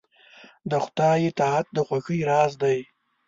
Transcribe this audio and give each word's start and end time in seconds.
د 0.69 0.71
خدای 0.85 1.19
اطاعت 1.31 1.65
د 1.75 1.77
خوښۍ 1.87 2.19
راز 2.29 2.51
دی. 2.63 2.79